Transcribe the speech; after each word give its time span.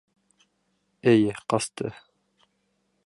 Эйе, 1.11 1.35
ҡасты! 1.55 1.93